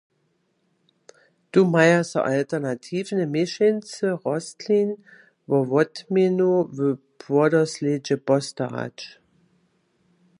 Tu 1.51 1.59
maja 1.73 1.99
so 2.11 2.19
alternatiwne 2.37 3.23
měšeńcy 3.33 4.05
rostlin 4.23 4.89
wo 5.49 5.57
wotměnu 5.71 6.51
w 6.75 6.77
płodoslědźe 7.21 8.15
postarać. 8.27 8.97